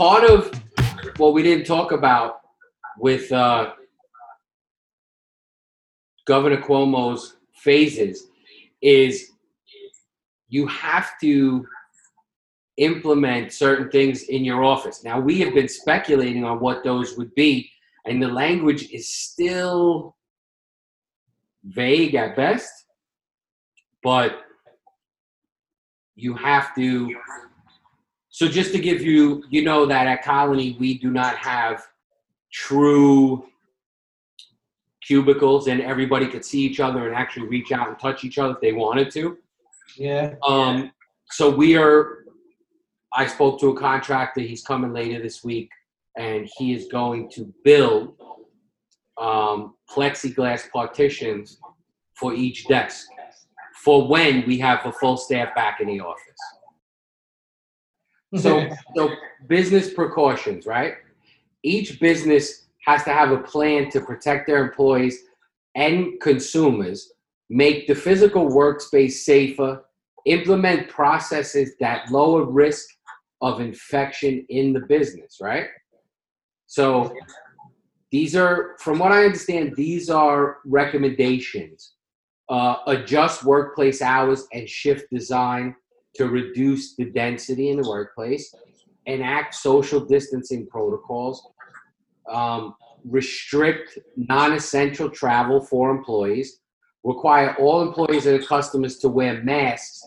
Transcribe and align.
part 0.00 0.24
of 0.24 0.50
what 1.18 1.34
we 1.34 1.42
didn't 1.42 1.66
talk 1.66 1.92
about 1.92 2.40
with 2.96 3.30
uh, 3.32 3.72
Governor 6.26 6.62
Cuomo's 6.62 7.36
phases 7.52 8.28
is 8.80 9.32
you 10.48 10.66
have 10.68 11.10
to 11.20 11.66
implement 12.78 13.52
certain 13.52 13.90
things 13.90 14.22
in 14.22 14.42
your 14.42 14.64
office. 14.64 15.04
Now, 15.04 15.20
we 15.20 15.38
have 15.40 15.52
been 15.52 15.68
speculating 15.68 16.44
on 16.44 16.60
what 16.60 16.82
those 16.82 17.18
would 17.18 17.34
be, 17.34 17.70
and 18.06 18.22
the 18.22 18.28
language 18.28 18.90
is 18.90 19.14
still 19.14 20.16
vague 21.62 22.14
at 22.14 22.36
best, 22.36 22.72
but 24.02 24.40
you 26.14 26.32
have 26.36 26.74
to. 26.76 27.14
So, 28.40 28.48
just 28.48 28.72
to 28.72 28.78
give 28.78 29.02
you, 29.02 29.44
you 29.50 29.62
know, 29.62 29.84
that 29.84 30.06
at 30.06 30.24
Colony, 30.24 30.74
we 30.80 30.96
do 30.96 31.10
not 31.10 31.36
have 31.36 31.86
true 32.50 33.44
cubicles 35.02 35.68
and 35.68 35.82
everybody 35.82 36.26
could 36.26 36.42
see 36.42 36.62
each 36.62 36.80
other 36.80 37.06
and 37.06 37.14
actually 37.14 37.48
reach 37.48 37.70
out 37.70 37.88
and 37.88 37.98
touch 37.98 38.24
each 38.24 38.38
other 38.38 38.54
if 38.54 38.60
they 38.62 38.72
wanted 38.72 39.10
to. 39.10 39.36
Yeah. 39.94 40.36
Um, 40.42 40.90
so 41.26 41.54
we 41.54 41.76
are. 41.76 42.24
I 43.12 43.26
spoke 43.26 43.60
to 43.60 43.72
a 43.72 43.78
contractor. 43.78 44.40
He's 44.40 44.64
coming 44.64 44.94
later 44.94 45.20
this 45.20 45.44
week, 45.44 45.68
and 46.16 46.48
he 46.56 46.72
is 46.72 46.86
going 46.86 47.28
to 47.32 47.52
build 47.62 48.14
um, 49.20 49.74
plexiglass 49.94 50.70
partitions 50.70 51.58
for 52.14 52.32
each 52.32 52.66
desk 52.68 53.06
for 53.84 54.08
when 54.08 54.46
we 54.46 54.56
have 54.60 54.86
a 54.86 54.92
full 54.92 55.18
staff 55.18 55.54
back 55.54 55.80
in 55.82 55.88
the 55.88 56.00
office. 56.00 56.40
So, 58.36 58.68
so 58.96 59.10
business 59.48 59.92
precautions, 59.92 60.66
right? 60.66 60.94
Each 61.62 62.00
business 62.00 62.66
has 62.86 63.04
to 63.04 63.10
have 63.10 63.32
a 63.32 63.38
plan 63.38 63.90
to 63.90 64.00
protect 64.00 64.46
their 64.46 64.64
employees 64.64 65.18
and 65.74 66.20
consumers, 66.20 67.12
make 67.48 67.86
the 67.86 67.94
physical 67.94 68.48
workspace 68.48 69.12
safer, 69.12 69.84
implement 70.26 70.88
processes 70.88 71.72
that 71.80 72.10
lower 72.10 72.44
risk 72.44 72.88
of 73.40 73.60
infection 73.60 74.44
in 74.48 74.72
the 74.72 74.80
business, 74.80 75.38
right? 75.40 75.66
So 76.66 77.14
these 78.10 78.36
are, 78.36 78.76
from 78.78 78.98
what 78.98 79.12
I 79.12 79.24
understand, 79.24 79.74
these 79.76 80.10
are 80.10 80.58
recommendations. 80.64 81.94
Uh, 82.48 82.76
adjust 82.88 83.44
workplace 83.44 84.02
hours 84.02 84.46
and 84.52 84.68
shift 84.68 85.08
design 85.10 85.74
to 86.16 86.28
reduce 86.28 86.96
the 86.96 87.06
density 87.06 87.70
in 87.70 87.80
the 87.80 87.88
workplace, 87.88 88.54
enact 89.06 89.54
social 89.54 90.00
distancing 90.00 90.66
protocols, 90.66 91.46
um, 92.30 92.74
restrict 93.04 93.98
non-essential 94.16 95.08
travel 95.10 95.60
for 95.60 95.90
employees, 95.90 96.60
require 97.04 97.54
all 97.58 97.82
employees 97.82 98.26
and 98.26 98.44
customers 98.46 98.98
to 98.98 99.08
wear 99.08 99.42
masks 99.42 100.04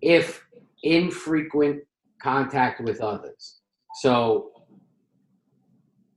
if 0.00 0.42
infrequent 0.82 1.82
contact 2.22 2.80
with 2.80 3.00
others. 3.00 3.60
So 4.00 4.50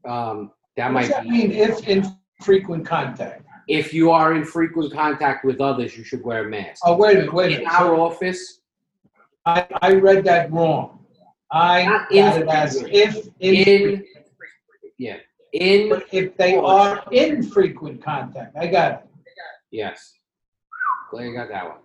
um, 0.07 0.51
that 0.77 0.93
What 0.93 1.01
does 1.01 1.09
might 1.09 1.15
that 1.15 1.23
be 1.23 1.29
mean, 1.29 1.51
if 1.51 1.87
infrequent 1.87 2.85
contact? 2.85 3.43
if 3.67 3.93
you 3.93 4.11
are 4.11 4.33
in 4.33 4.45
frequent 4.45 4.93
contact 4.93 5.43
with 5.43 5.59
others, 5.59 5.97
you 5.97 6.03
should 6.05 6.23
wear 6.23 6.47
a 6.47 6.49
mask. 6.49 6.81
Oh, 6.85 6.95
wait 6.95 7.17
a 7.17 7.19
minute, 7.19 7.33
wait 7.33 7.51
a 7.51 7.55
In 7.57 7.63
minute. 7.65 7.73
our 7.73 7.97
So 7.97 8.01
office, 8.01 8.61
I, 9.47 9.65
I 9.81 9.93
read 9.93 10.25
that 10.25 10.51
wrong. 10.51 10.99
I 11.49 11.85
Not 11.85 12.09
got 12.09 12.41
it 12.41 12.47
as 12.49 12.83
if, 12.89 13.29
in 13.39 14.03
yeah, 14.97 15.17
in 15.53 15.87
But 15.87 16.05
if 16.11 16.35
they 16.35 16.57
are 16.57 17.01
in 17.13 17.41
frequent 17.43 18.03
contact, 18.03 18.57
I 18.57 18.67
got 18.67 18.91
it. 18.91 19.07
Yes. 19.71 20.15
Glad 21.11 21.23
you 21.23 21.33
got 21.33 21.47
that 21.47 21.63
one. 21.63 21.77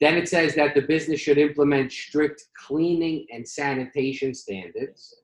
Then 0.00 0.16
it 0.16 0.30
says 0.30 0.54
that 0.54 0.74
the 0.74 0.80
business 0.80 1.20
should 1.20 1.36
implement 1.36 1.92
strict 1.92 2.42
cleaning 2.56 3.26
and 3.30 3.46
sanitation 3.46 4.32
standards, 4.32 5.14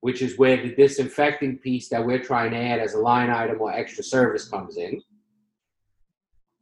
which 0.00 0.20
is 0.20 0.36
where 0.36 0.58
the 0.58 0.74
disinfecting 0.74 1.56
piece 1.58 1.88
that 1.88 2.04
we're 2.04 2.22
trying 2.22 2.50
to 2.50 2.58
add 2.58 2.78
as 2.78 2.92
a 2.92 2.98
line 2.98 3.30
item 3.30 3.58
or 3.62 3.72
extra 3.72 4.04
service 4.04 4.46
comes 4.46 4.76
in. 4.76 5.00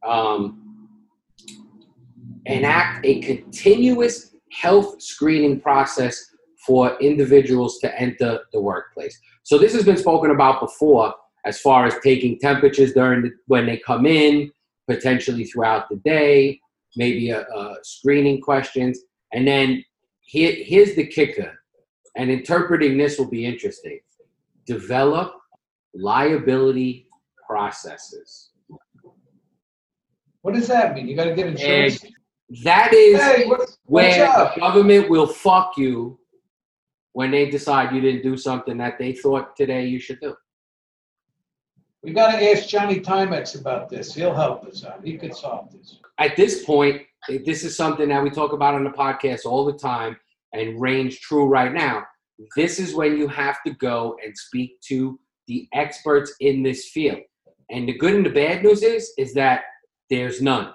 Um, 0.07 0.87
enact 2.45 3.05
a 3.05 3.19
continuous 3.19 4.36
health 4.51 5.01
screening 5.01 5.59
process 5.59 6.31
for 6.65 6.97
individuals 6.99 7.79
to 7.79 7.99
enter 7.99 8.39
the 8.51 8.59
workplace. 8.59 9.19
So 9.43 9.57
this 9.57 9.73
has 9.73 9.85
been 9.85 9.97
spoken 9.97 10.31
about 10.31 10.59
before 10.59 11.13
as 11.45 11.59
far 11.61 11.85
as 11.85 11.95
taking 12.03 12.37
temperatures 12.39 12.93
during 12.93 13.21
the, 13.21 13.31
when 13.47 13.65
they 13.65 13.77
come 13.77 14.05
in, 14.05 14.51
potentially 14.87 15.45
throughout 15.45 15.87
the 15.89 15.95
day, 15.97 16.59
maybe 16.97 17.29
a, 17.29 17.41
a 17.41 17.75
screening 17.83 18.41
questions, 18.41 18.99
and 19.33 19.47
then 19.47 19.83
here, 20.21 20.53
here's 20.57 20.95
the 20.95 21.05
kicker, 21.05 21.57
and 22.15 22.29
interpreting 22.29 22.97
this 22.97 23.17
will 23.17 23.29
be 23.29 23.45
interesting. 23.45 23.99
Develop 24.65 25.33
liability 25.93 27.07
processes. 27.47 28.49
What 30.41 30.53
does 30.53 30.67
that 30.67 30.95
mean? 30.95 31.07
You 31.07 31.15
gotta 31.15 31.33
get 31.33 31.47
insurance? 31.47 32.03
That 32.63 32.93
is 32.93 33.21
Hey, 33.21 33.45
what- 33.45 33.76
where 33.87 34.27
the 34.27 34.59
government 34.59 35.09
will 35.09 35.27
fuck 35.27 35.77
you 35.77 36.19
when 37.13 37.31
they 37.31 37.49
decide 37.49 37.95
you 37.95 38.01
didn't 38.01 38.21
do 38.21 38.37
something 38.37 38.77
that 38.77 38.99
they 38.99 39.13
thought 39.13 39.55
today 39.55 39.87
you 39.87 39.99
should 39.99 40.19
do. 40.19 40.35
We 42.03 42.13
gotta 42.13 42.51
ask 42.51 42.67
Johnny 42.67 42.99
Timex 42.99 43.59
about 43.59 43.89
this. 43.89 44.13
He'll 44.13 44.35
help 44.35 44.65
us 44.65 44.85
out. 44.85 45.03
He 45.03 45.17
could 45.17 45.33
solve 45.33 45.71
this. 45.71 45.97
At 46.19 46.35
this 46.35 46.63
point, 46.63 47.01
this 47.45 47.63
is 47.63 47.75
something 47.75 48.09
that 48.09 48.21
we 48.21 48.29
talk 48.29 48.53
about 48.53 48.75
on 48.75 48.83
the 48.83 48.91
podcast 48.91 49.45
all 49.45 49.65
the 49.65 49.73
time 49.73 50.15
and 50.53 50.79
reigns 50.79 51.17
true 51.17 51.47
right 51.47 51.73
now. 51.73 52.03
This 52.55 52.79
is 52.79 52.93
when 52.93 53.17
you 53.17 53.27
have 53.27 53.57
to 53.65 53.71
go 53.73 54.15
and 54.23 54.37
speak 54.37 54.79
to 54.89 55.19
the 55.47 55.67
experts 55.73 56.33
in 56.39 56.61
this 56.61 56.89
field. 56.89 57.19
And 57.71 57.87
the 57.87 57.97
good 57.97 58.13
and 58.13 58.25
the 58.25 58.29
bad 58.29 58.63
news 58.63 58.83
is, 58.83 59.11
is 59.17 59.33
that 59.33 59.63
there's 60.09 60.41
none. 60.41 60.73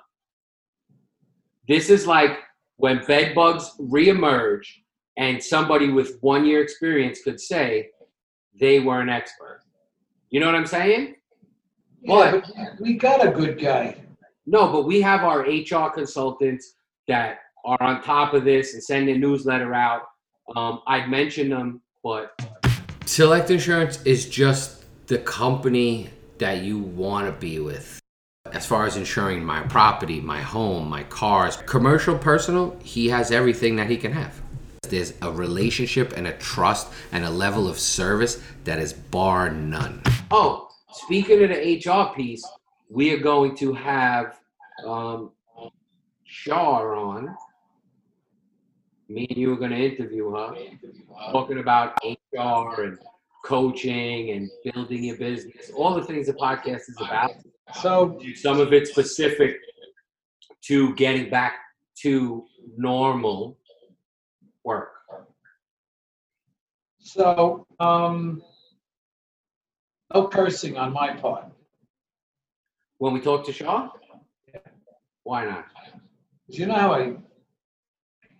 This 1.69 1.89
is 1.89 2.07
like 2.07 2.39
when 2.77 3.05
bed 3.05 3.35
bugs 3.35 3.73
reemerge 3.81 4.67
and 5.17 5.43
somebody 5.43 5.91
with 5.91 6.19
one 6.21 6.45
year 6.45 6.63
experience 6.63 7.23
could 7.23 7.41
say 7.41 7.91
they 8.59 8.81
were 8.81 9.01
an 9.01 9.09
expert. 9.09 9.63
You 10.31 10.41
know 10.41 10.47
what 10.47 10.55
I'm 10.55 10.67
saying? 10.67 11.17
Yeah, 12.03 12.41
but 12.41 12.81
we 12.81 12.95
got 12.95 13.27
a 13.27 13.31
good 13.31 13.61
guy. 13.61 13.97
No, 14.47 14.73
but 14.73 14.87
we 14.87 15.01
have 15.01 15.23
our 15.23 15.41
HR 15.41 15.91
consultants 15.91 16.75
that 17.07 17.39
are 17.65 17.81
on 17.81 18.03
top 18.03 18.35
of 18.35 18.45
this 18.45 18.75
and 18.75 18.83
send 18.83 19.09
a 19.09 19.17
newsletter 19.17 19.73
out. 19.75 20.03
Um, 20.57 20.81
I'd 20.87 21.09
mention 21.09 21.49
them, 21.51 21.81
but 22.03 22.33
Select 23.07 23.51
Insurance 23.51 24.03
is 24.03 24.29
just 24.29 24.85
the 25.07 25.19
company 25.19 26.11
that 26.39 26.63
you 26.63 26.79
want 26.79 27.27
to 27.27 27.33
be 27.33 27.61
with. 27.61 28.02
As 28.53 28.67
far 28.67 28.85
as 28.85 28.99
insuring 28.99 29.43
my 29.43 29.63
property, 29.63 30.21
my 30.21 30.43
home, 30.43 30.91
my 30.91 31.05
cars, 31.05 31.57
commercial, 31.65 32.19
personal, 32.19 32.77
he 32.83 33.09
has 33.09 33.31
everything 33.31 33.77
that 33.77 33.89
he 33.89 33.97
can 33.97 34.13
have. 34.13 34.43
There's 34.83 35.15
a 35.23 35.33
relationship 35.33 36.13
and 36.19 36.27
a 36.27 36.35
trust 36.35 36.93
and 37.13 37.25
a 37.25 37.31
level 37.31 37.67
of 37.67 37.79
service 37.79 38.43
that 38.65 38.79
is 38.79 38.93
bar 38.93 39.49
none. 39.49 40.03
Oh, 40.31 40.69
speaking 40.93 41.43
of 41.43 41.49
the 41.49 41.83
HR 41.83 42.15
piece, 42.15 42.47
we 42.91 43.11
are 43.15 43.21
going 43.21 43.57
to 43.57 43.73
have 43.73 44.39
um, 44.85 45.31
Shar 46.27 46.95
on. 46.95 47.35
Me 49.09 49.27
and 49.31 49.39
you 49.39 49.51
are 49.55 49.57
going 49.57 49.71
to 49.71 49.79
interview 49.79 50.31
her, 50.31 50.55
talking 51.31 51.59
about 51.59 51.99
HR 52.05 52.83
and 52.83 52.99
coaching 53.47 54.31
and 54.31 54.51
building 54.65 55.05
your 55.05 55.17
business, 55.17 55.71
all 55.75 55.95
the 55.95 56.05
things 56.05 56.27
the 56.27 56.35
podcast 56.35 56.83
is 56.89 56.97
about. 57.01 57.33
So, 57.81 58.21
Some 58.35 58.61
of 58.61 58.73
it 58.73 58.87
specific 58.89 59.57
to 60.63 60.95
getting 60.95 61.31
back 61.31 61.55
to 62.03 62.45
normal 62.77 63.59
work. 64.65 64.91
so, 66.99 67.67
um, 67.81 68.43
no 70.15 70.29
cursing 70.29 70.77
on 70.77 70.93
my 70.93 71.15
part. 71.15 71.47
When 72.99 73.13
we 73.15 73.21
talk 73.21 73.45
to 73.47 73.53
Shaw, 73.53 73.91
why 75.25 75.45
not? 75.47 75.67
you 76.49 76.67
know 76.67 76.75
how 76.75 76.93
I 76.93 77.17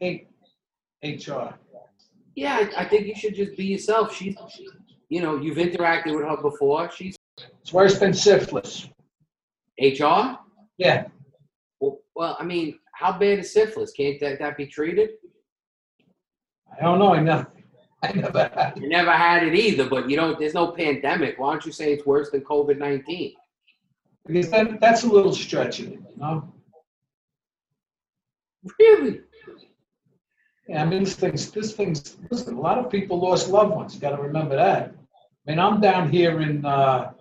hate 0.01 0.29
HR. 1.03 1.55
Yeah, 2.35 2.69
I, 2.77 2.83
I 2.83 2.85
think 2.89 3.07
you 3.07 3.15
should 3.15 3.35
just 3.35 3.57
be 3.57 3.65
yourself. 3.65 4.15
She's, 4.15 4.37
she, 4.51 4.69
you 5.09 5.21
know, 5.21 5.37
you've 5.37 5.57
interacted 5.57 6.15
with 6.15 6.25
her 6.25 6.37
before. 6.41 6.91
She's 6.91 7.17
It's 7.63 7.73
worse 7.73 7.99
than 7.99 8.13
syphilis. 8.15 8.89
HR. 9.83 10.39
Yeah, 10.79 11.07
Well, 11.81 12.01
well, 12.15 12.37
I 12.39 12.45
mean, 12.45 12.79
how 12.95 13.19
bad 13.19 13.41
is 13.41 13.53
syphilis? 13.53 13.93
Can't 13.93 14.19
that, 14.21 14.39
that 14.39 14.57
be 14.57 14.67
treated? 14.67 15.11
I 16.79 16.83
don't 16.83 16.99
know 16.99 17.15
enough. 17.15 17.47
I 18.03 18.13
never 18.13 18.51
had. 18.55 18.77
it. 18.77 18.83
You 18.83 18.89
never 18.89 19.13
had 19.13 19.45
it 19.45 19.55
either, 19.55 19.89
but 19.89 20.09
you 20.11 20.17
don't. 20.17 20.39
There's 20.39 20.55
no 20.55 20.73
pandemic. 20.73 21.39
Why 21.39 21.53
don't 21.53 21.65
you 21.67 21.73
say 21.73 21.93
it's 21.93 22.07
worse 22.07 22.31
than 22.31 22.41
COVID 22.41 22.79
nineteen? 22.79 23.35
Because 24.27 24.51
that, 24.51 24.81
that's 24.81 25.05
a 25.05 25.09
little 25.09 25.35
stretching 25.35 26.03
you 26.13 26.21
know? 26.21 26.53
Really? 28.79 29.21
Yeah, 30.69 30.83
I 30.83 30.87
mean, 30.87 31.05
this 31.05 31.17
thing's, 31.17 31.51
this 31.51 31.75
thing's, 31.75 32.17
listen, 32.31 32.55
a 32.55 32.61
lot 32.61 32.79
of 32.79 32.91
people 32.91 33.19
lost 33.19 33.49
loved 33.49 33.75
ones, 33.75 33.95
you 33.95 34.01
gotta 34.01 34.23
remember 34.23 34.57
that. 34.57 34.95
I 35.47 35.51
mean, 35.51 35.59
I'm 35.59 35.81
down 35.81 36.09
here 36.11 36.41
in, 36.41 36.65
uh, 36.65 37.13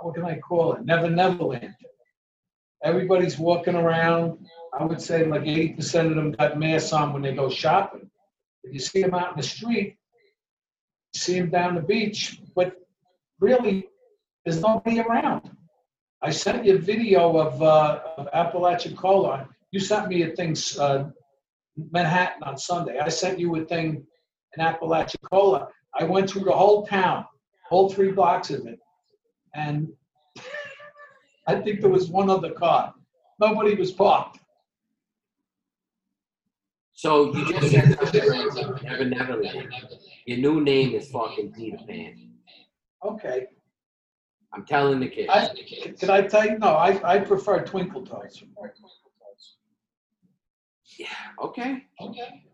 what 0.00 0.14
can 0.14 0.24
I 0.24 0.38
call 0.38 0.74
it, 0.74 0.84
Never 0.84 1.10
Neverland. 1.10 1.74
Everybody's 2.82 3.38
walking 3.38 3.74
around, 3.76 4.38
I 4.78 4.84
would 4.84 5.00
say 5.00 5.24
like 5.24 5.42
eighty 5.42 5.74
percent 5.74 6.08
of 6.08 6.16
them 6.16 6.32
got 6.32 6.58
masks 6.58 6.92
on 6.92 7.12
when 7.12 7.22
they 7.22 7.34
go 7.34 7.48
shopping. 7.48 8.10
If 8.64 8.72
you 8.72 8.80
see 8.80 9.02
them 9.02 9.14
out 9.14 9.32
in 9.32 9.36
the 9.36 9.46
street, 9.46 9.96
you 11.14 11.20
see 11.20 11.38
them 11.38 11.50
down 11.50 11.74
the 11.74 11.82
beach, 11.82 12.40
but 12.56 12.76
really, 13.40 13.88
there's 14.44 14.60
nobody 14.60 15.00
around. 15.00 15.50
I 16.22 16.30
sent 16.30 16.64
you 16.64 16.76
a 16.76 16.78
video 16.78 17.36
of, 17.36 17.60
uh, 17.62 18.00
of 18.16 18.28
Apalachicola, 18.32 19.48
you 19.72 19.80
sent 19.80 20.08
me 20.08 20.22
a 20.22 20.30
thing, 20.36 20.56
uh, 20.78 21.04
Manhattan 21.90 22.42
on 22.42 22.56
Sunday. 22.58 22.98
I 22.98 23.08
sent 23.08 23.38
you 23.38 23.54
a 23.56 23.64
thing 23.64 24.06
in 24.56 24.64
Apalachicola. 24.64 25.68
I 25.98 26.04
went 26.04 26.30
through 26.30 26.44
the 26.44 26.52
whole 26.52 26.86
town, 26.86 27.24
whole 27.68 27.90
three 27.90 28.12
blocks 28.12 28.50
of 28.50 28.66
it. 28.66 28.78
And 29.54 29.88
I 31.46 31.56
think 31.60 31.80
there 31.80 31.90
was 31.90 32.08
one 32.08 32.30
other 32.30 32.52
car. 32.52 32.94
Nobody 33.40 33.74
was 33.74 33.90
parked. 33.90 34.38
So 36.94 37.34
you 37.34 37.52
just 37.52 37.72
said 37.72 37.98
something, 37.98 38.80
Never 38.84 39.04
Never 39.04 39.42
Land. 39.42 39.74
Your 40.26 40.38
new 40.38 40.60
name 40.60 40.94
is 40.94 41.10
fucking 41.10 41.52
Peter 41.52 41.78
Pan. 41.86 42.30
Okay. 43.04 43.46
I'm 44.52 44.64
telling 44.64 45.00
the 45.00 45.08
kids. 45.08 45.30
I, 45.32 45.50
did 45.98 46.10
I 46.10 46.22
tell 46.22 46.44
you? 46.44 46.58
No, 46.58 46.68
I, 46.68 47.00
I 47.14 47.18
prefer 47.18 47.64
Twinkle 47.64 48.04
Toes. 48.04 48.44
Yeah, 50.98 51.06
okay. 51.42 51.84
Okay. 52.00 52.44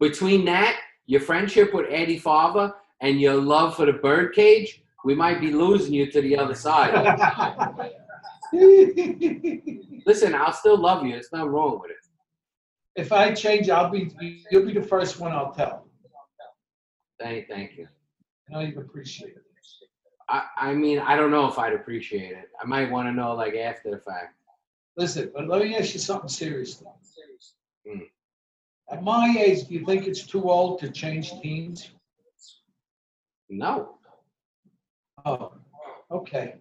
Between 0.00 0.44
that, 0.46 0.80
your 1.06 1.20
friendship 1.20 1.72
with 1.72 1.86
Eddie 1.88 2.18
Fava, 2.18 2.74
and 3.00 3.20
your 3.20 3.36
love 3.36 3.76
for 3.76 3.86
the 3.86 3.92
birdcage, 3.92 4.82
we 5.04 5.14
might 5.14 5.40
be 5.40 5.50
losing 5.50 5.94
you 5.94 6.10
to 6.10 6.20
the 6.20 6.36
other 6.36 6.54
side. 6.54 6.92
Listen, 10.06 10.34
I'll 10.34 10.52
still 10.52 10.78
love 10.78 11.06
you. 11.06 11.14
It's 11.14 11.32
not 11.32 11.50
wrong 11.50 11.80
with 11.80 11.92
it. 11.92 11.96
if 12.96 13.12
I 13.12 13.32
change, 13.32 13.70
I'll 13.70 13.90
be, 13.90 14.10
you'll 14.50 14.66
be 14.66 14.74
the 14.74 14.82
first 14.82 15.20
one 15.20 15.32
I'll 15.32 15.52
tell. 15.52 15.86
Thank, 17.20 17.48
thank 17.48 17.76
you. 17.76 17.86
I 18.48 18.52
know 18.52 18.60
you 18.60 18.78
appreciate 18.78 19.36
it. 19.36 19.44
I, 20.28 20.44
I 20.56 20.74
mean, 20.74 20.98
I 21.00 21.16
don't 21.16 21.30
know 21.30 21.46
if 21.48 21.58
I'd 21.58 21.72
appreciate 21.72 22.32
it. 22.32 22.48
I 22.60 22.66
might 22.66 22.90
want 22.90 23.08
to 23.08 23.12
know 23.12 23.34
like 23.34 23.54
after 23.54 23.90
the 23.90 23.98
fact. 23.98 24.34
Listen, 24.96 25.30
but 25.34 25.48
let 25.48 25.62
me 25.62 25.76
ask 25.76 25.94
you 25.94 26.00
something 26.00 26.28
seriously. 26.28 26.86
Hmm. 27.86 28.00
At 28.90 29.02
my 29.02 29.34
age, 29.38 29.68
do 29.68 29.74
you 29.74 29.84
think 29.84 30.06
it's 30.06 30.26
too 30.26 30.50
old 30.50 30.80
to 30.80 30.90
change 30.90 31.32
teams? 31.40 31.90
No. 33.48 33.98
Oh, 35.24 35.52
okay. 36.10 36.54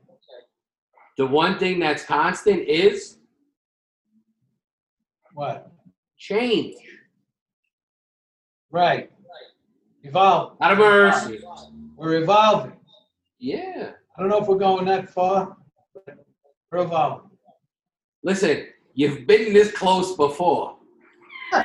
The 1.17 1.25
one 1.25 1.57
thing 1.59 1.79
that's 1.79 2.03
constant 2.03 2.67
is 2.67 3.17
What? 5.33 5.71
change. 6.17 6.75
Right. 8.71 9.11
Evolve. 10.03 10.59
Not 10.59 10.73
a 10.73 10.75
mercy. 10.75 11.39
We're 11.95 12.21
evolving. 12.21 12.73
Yeah. 13.39 13.91
I 14.17 14.21
don't 14.21 14.29
know 14.29 14.41
if 14.41 14.47
we're 14.47 14.57
going 14.57 14.85
that 14.85 15.09
far, 15.09 15.55
but 15.93 16.25
we're 16.71 16.79
evolving. 16.83 17.29
Listen, 18.23 18.67
you've 18.93 19.25
been 19.27 19.53
this 19.53 19.71
close 19.71 20.15
before. 20.15 20.77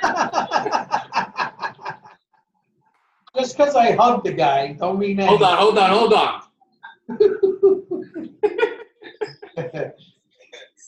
Just 3.36 3.56
because 3.56 3.74
I 3.74 3.92
hugged 3.92 4.24
the 4.24 4.32
guy, 4.32 4.72
don't 4.74 4.98
mean 4.98 5.16
that. 5.16 5.28
Hold 5.28 5.42
on, 5.42 5.58
hold 5.58 5.78
on, 5.78 5.90
hold 5.90 6.12
on. 6.12 6.42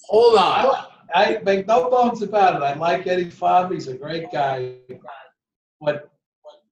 Hold 0.09 0.39
on. 0.39 0.85
I, 1.15 1.39
make 1.45 1.67
no 1.67 1.91
bones 1.91 2.23
about 2.23 2.57
it. 2.57 2.63
I 2.63 2.75
like 2.75 3.07
Eddie 3.07 3.31
Favre. 3.31 3.73
He's 3.73 3.89
a 3.89 3.95
great 3.95 4.31
guy. 4.33 4.75
But 5.81 6.11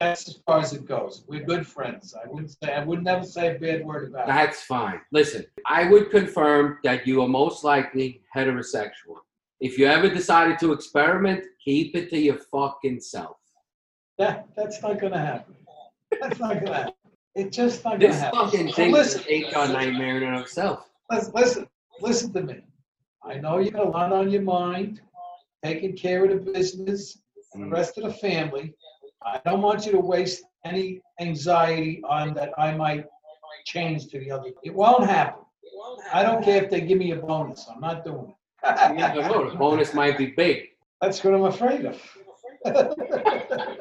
that's 0.00 0.29
as 0.29 0.37
far 0.46 0.61
as 0.61 0.73
it 0.73 0.87
goes. 0.87 1.25
We're 1.29 1.44
good 1.44 1.67
friends. 1.67 2.14
I 2.14 2.29
wouldn't 2.29 2.56
say 2.62 2.73
I 2.73 2.85
would 2.85 3.02
never 3.02 3.25
say 3.25 3.55
a 3.56 3.58
bad 3.58 3.85
word 3.85 4.11
about 4.11 4.29
it. 4.29 4.32
That's 4.32 4.62
fine. 4.62 5.00
Listen, 5.12 5.46
I 5.67 5.88
would 5.88 6.11
confirm 6.11 6.79
that 6.85 7.06
you 7.06 7.23
are 7.23 7.29
most 7.29 7.64
likely 7.64 8.23
heterosexual. 8.35 9.19
If 9.61 9.79
you 9.79 9.87
ever 9.87 10.08
decided 10.08 10.58
to 10.61 10.73
experiment, 10.73 11.44
keep 11.64 11.96
it 11.96 12.11
to 12.11 12.19
your 12.19 12.37
fucking 12.37 13.00
self. 13.00 13.37
That, 14.19 14.49
that's 14.56 14.82
not 14.82 15.00
gonna 15.00 15.19
happen. 15.19 15.55
That's 16.20 16.38
not 16.38 16.64
gonna 16.64 16.75
happen. 16.75 16.94
It's 17.35 17.57
just 17.57 17.85
not 17.85 17.99
gonna 17.99 18.09
This 18.13 18.21
happen. 18.21 18.39
fucking 18.39 18.73
thing 18.73 18.95
is 18.97 19.17
an 19.17 19.23
HR 19.23 19.73
nightmare 19.73 20.17
in 20.19 20.23
and 20.25 20.37
of 20.37 20.43
itself. 20.43 20.89
listen, 21.11 21.33
listen, 21.35 21.69
listen 22.01 22.33
to 22.33 22.43
me. 22.43 22.61
I 23.25 23.35
know 23.39 23.59
you 23.59 23.71
got 23.71 23.87
a 23.87 23.91
lot 23.91 24.13
on 24.13 24.31
your 24.31 24.43
mind, 24.43 25.01
taking 25.65 25.97
care 25.97 26.25
of 26.25 26.31
the 26.31 26.53
business 26.53 27.19
and 27.53 27.65
the 27.65 27.69
rest 27.69 27.99
of 27.99 28.05
the 28.05 28.13
family. 28.13 28.75
I 29.25 29.41
don't 29.45 29.63
want 29.63 29.87
you 29.87 29.93
to 29.93 30.01
waste 30.01 30.45
any 30.65 31.01
anxiety 31.21 32.03
on 32.09 32.35
that 32.35 32.51
I 32.59 32.75
might 32.77 33.07
change 33.65 34.09
to 34.09 34.19
the 34.21 34.31
other. 34.31 34.51
It 34.63 34.75
won't 34.75 35.09
happen. 35.09 35.45
I 36.13 36.23
don't 36.23 36.45
care 36.45 36.63
if 36.63 36.71
they 36.71 36.83
give 36.83 36.99
me 36.99 37.13
a 37.13 37.17
bonus. 37.17 37.67
I'm 37.73 37.81
not 37.81 38.05
doing 38.05 38.33
it. 38.63 39.15
know. 39.17 39.51
The 39.51 39.57
bonus 39.57 39.93
might 39.95 40.17
be 40.19 40.27
big. 40.27 40.69
That's 41.01 41.23
what 41.25 41.35
I'm 41.35 41.45
afraid 41.45 41.87
of. 41.87 42.01